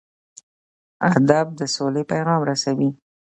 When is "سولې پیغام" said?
1.75-2.41